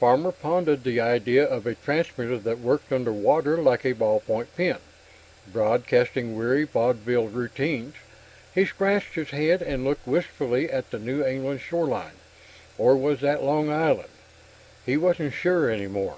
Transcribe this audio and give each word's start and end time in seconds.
Farmer 0.00 0.32
pondered 0.32 0.82
the 0.82 0.98
idea 0.98 1.44
of 1.46 1.64
a 1.64 1.76
transmitter 1.76 2.36
that 2.36 2.58
worked 2.58 2.92
under 2.92 3.12
water 3.12 3.58
like 3.58 3.86
a 3.86 3.92
ball 3.92 4.18
point 4.18 4.48
pen, 4.56 4.78
broadcasting 5.52 6.36
weary 6.36 6.64
vaudeville 6.64 7.28
routines. 7.28 7.94
He 8.52 8.64
scratched 8.64 9.14
his 9.14 9.30
head 9.30 9.62
and 9.62 9.84
looked 9.84 10.04
wistfully 10.04 10.68
at 10.68 10.90
the 10.90 10.98
New 10.98 11.24
England 11.24 11.60
shoreline 11.60 12.16
or 12.76 12.96
was 12.96 13.20
that 13.20 13.44
Long 13.44 13.70
Island? 13.70 14.08
He 14.84 14.96
wasn't 14.96 15.32
sure 15.34 15.70
any 15.70 15.86
more.... 15.86 16.16